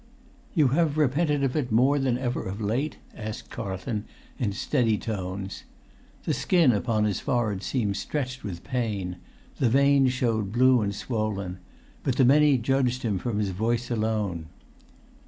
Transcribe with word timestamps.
"You 0.55 0.69
have 0.69 0.97
repented 0.97 1.55
it 1.55 1.71
more 1.71 1.99
than 1.99 2.17
ever 2.17 2.43
of 2.47 2.59
late?" 2.59 2.97
asked 3.15 3.51
Carlton 3.51 4.05
in 4.39 4.51
steady 4.51 4.97
tones. 4.97 5.61
The 6.23 6.33
skin 6.33 6.71
upon 6.71 7.03
his 7.03 7.19
forehead 7.19 7.61
seemed 7.61 7.95
stretched 7.97 8.43
with 8.43 8.63
pain; 8.63 9.17
the 9.57 9.69
veins 9.69 10.11
showed 10.11 10.51
blue 10.51 10.81
and 10.81 10.95
swollen; 10.95 11.59
but 12.01 12.15
the 12.15 12.25
many 12.25 12.57
judged 12.57 13.03
him 13.03 13.19
from 13.19 13.37
his 13.37 13.49
voice 13.49 13.91
alone. 13.91 14.47